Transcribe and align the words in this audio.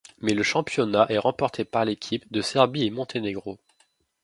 Mais 0.17 0.33
le 0.33 0.41
championnat 0.41 1.05
est 1.09 1.19
remporté 1.19 1.63
par 1.63 1.85
l'équipe 1.85 2.25
de 2.31 2.41
Serbie-et-Monténégro. 2.41 3.59